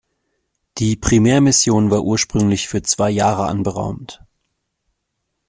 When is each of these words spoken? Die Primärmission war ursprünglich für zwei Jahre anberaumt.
Die 0.79 0.95
Primärmission 0.95 1.91
war 1.91 2.01
ursprünglich 2.03 2.67
für 2.67 2.81
zwei 2.81 3.11
Jahre 3.11 3.43
anberaumt. 3.45 4.19